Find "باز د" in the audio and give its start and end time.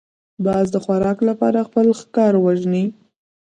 0.45-0.77